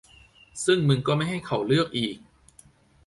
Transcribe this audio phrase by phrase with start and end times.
[0.65, 2.17] ซึ่งมึงก็ไม่ให้เขาเลือกอีก